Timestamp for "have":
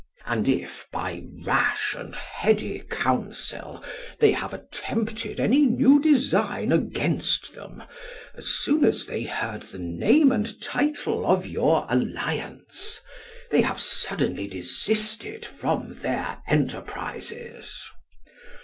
4.31-4.51, 13.61-13.79